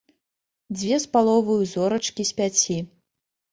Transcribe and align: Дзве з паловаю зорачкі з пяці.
Дзве 0.77 0.95
з 1.03 1.09
паловаю 1.17 1.59
зорачкі 1.75 2.21
з 2.33 2.41
пяці. 2.43 2.79